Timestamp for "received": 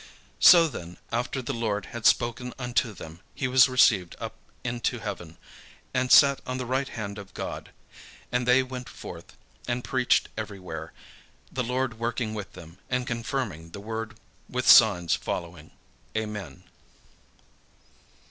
3.69-4.15